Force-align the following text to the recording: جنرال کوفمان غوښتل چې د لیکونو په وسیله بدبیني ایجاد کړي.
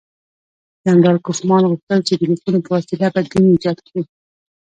جنرال 0.85 1.17
کوفمان 1.25 1.63
غوښتل 1.69 1.99
چې 2.07 2.13
د 2.15 2.21
لیکونو 2.31 2.59
په 2.65 2.69
وسیله 2.75 3.07
بدبیني 3.15 3.49
ایجاد 3.53 3.77
کړي. 3.87 4.01